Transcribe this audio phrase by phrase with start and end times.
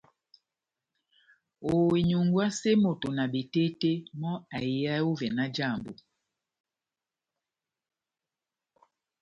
[1.73, 5.93] Oinyungwase moto na betete mò aihae ovè nájàmbo.